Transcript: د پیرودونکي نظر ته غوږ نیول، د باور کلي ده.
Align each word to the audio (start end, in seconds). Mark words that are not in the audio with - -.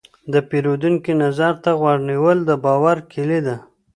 د 0.33 0.35
پیرودونکي 0.49 1.11
نظر 1.23 1.53
ته 1.63 1.71
غوږ 1.79 1.99
نیول، 2.09 2.37
د 2.45 2.51
باور 2.63 2.97
کلي 3.11 3.39
ده. 3.47 3.55